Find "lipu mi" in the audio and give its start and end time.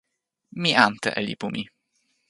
1.27-1.63